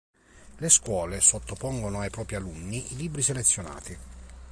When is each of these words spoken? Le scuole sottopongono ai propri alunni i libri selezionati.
Le 0.57 0.67
scuole 0.71 1.21
sottopongono 1.21 1.99
ai 1.99 2.09
propri 2.09 2.33
alunni 2.33 2.93
i 2.93 2.95
libri 2.95 3.21
selezionati. 3.21 3.95